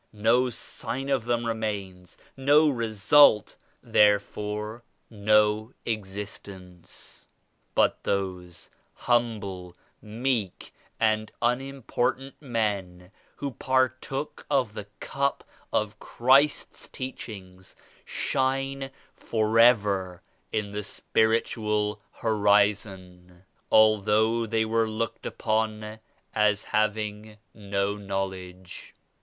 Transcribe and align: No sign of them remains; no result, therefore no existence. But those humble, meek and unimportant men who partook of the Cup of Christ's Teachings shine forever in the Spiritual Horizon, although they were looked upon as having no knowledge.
No 0.13 0.49
sign 0.49 1.09
of 1.09 1.25
them 1.25 1.45
remains; 1.45 2.17
no 2.35 2.67
result, 2.67 3.55
therefore 3.83 4.81
no 5.11 5.73
existence. 5.85 7.27
But 7.75 8.01
those 8.01 8.71
humble, 8.95 9.77
meek 10.01 10.73
and 10.99 11.31
unimportant 11.39 12.33
men 12.41 13.11
who 13.35 13.51
partook 13.51 14.43
of 14.49 14.73
the 14.73 14.87
Cup 14.99 15.43
of 15.71 15.99
Christ's 15.99 16.87
Teachings 16.87 17.75
shine 18.03 18.89
forever 19.13 20.23
in 20.51 20.71
the 20.71 20.81
Spiritual 20.81 22.01
Horizon, 22.13 23.43
although 23.71 24.47
they 24.47 24.65
were 24.65 24.89
looked 24.89 25.27
upon 25.27 25.99
as 26.33 26.63
having 26.63 27.37
no 27.53 27.97
knowledge. 27.97 28.95